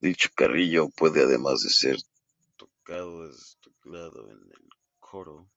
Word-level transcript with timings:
Dicho 0.00 0.28
carillón 0.34 0.92
puede, 0.92 1.22
además, 1.24 1.62
ser 1.62 1.96
tocado 2.56 3.26
desde 3.26 3.56
un 3.56 3.60
teclado 3.74 4.30
en 4.30 4.38
el 4.38 4.52
coro. 5.00 5.48